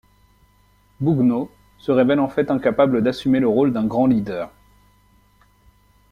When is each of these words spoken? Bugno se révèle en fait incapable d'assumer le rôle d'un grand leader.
Bugno 0.99 1.51
se 1.77 1.91
révèle 1.91 2.19
en 2.19 2.27
fait 2.27 2.49
incapable 2.49 3.03
d'assumer 3.03 3.39
le 3.39 3.47
rôle 3.47 3.71
d'un 3.71 3.85
grand 3.85 4.07
leader. 4.07 4.51